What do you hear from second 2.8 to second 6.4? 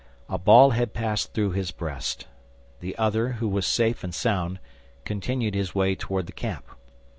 other, who was safe and sound, continued his way toward the